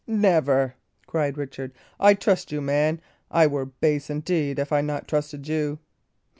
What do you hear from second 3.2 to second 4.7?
I were base indeed